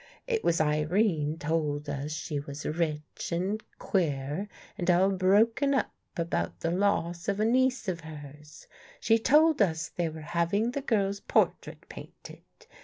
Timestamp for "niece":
7.45-7.87